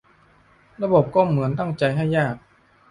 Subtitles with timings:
[0.83, 2.35] ระบบก็เหมือนตั้งใจให้ยาก